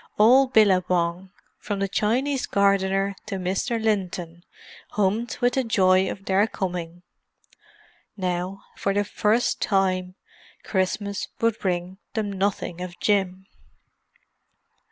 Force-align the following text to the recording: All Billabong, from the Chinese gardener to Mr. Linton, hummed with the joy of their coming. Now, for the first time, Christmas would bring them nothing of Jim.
All 0.17 0.47
Billabong, 0.47 1.29
from 1.59 1.77
the 1.77 1.87
Chinese 1.87 2.47
gardener 2.47 3.13
to 3.27 3.35
Mr. 3.35 3.79
Linton, 3.79 4.43
hummed 4.93 5.37
with 5.41 5.53
the 5.53 5.63
joy 5.63 6.09
of 6.09 6.25
their 6.25 6.47
coming. 6.47 7.03
Now, 8.17 8.63
for 8.77 8.95
the 8.95 9.03
first 9.05 9.61
time, 9.61 10.15
Christmas 10.63 11.27
would 11.39 11.59
bring 11.59 11.99
them 12.15 12.31
nothing 12.33 12.81
of 12.81 12.99
Jim. 12.99 13.45